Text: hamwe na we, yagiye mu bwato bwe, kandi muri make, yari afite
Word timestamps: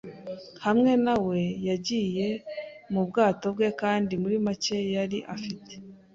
hamwe 0.65 0.91
na 1.05 1.15
we, 1.25 1.41
yagiye 1.69 2.27
mu 2.93 3.01
bwato 3.07 3.47
bwe, 3.55 3.69
kandi 3.81 4.13
muri 4.21 4.37
make, 4.45 4.77
yari 4.95 5.17
afite 5.35 5.73